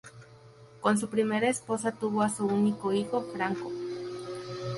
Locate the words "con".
0.79-0.97